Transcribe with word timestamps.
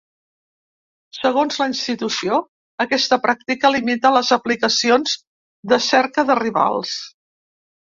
Segons 1.17 1.57
la 1.61 1.67
institució, 1.71 2.39
aquesta 2.87 3.19
pràctica 3.27 3.71
limita 3.75 4.13
les 4.17 4.33
aplicacions 4.39 5.15
de 5.75 5.81
cerca 5.91 6.27
de 6.33 6.41
rivals. 6.43 6.99